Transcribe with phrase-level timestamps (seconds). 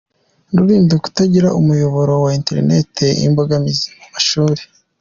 [0.57, 2.93] Rulindo Kutagira umuyoboro wa internet
[3.27, 4.61] imbogamizi mu mashuri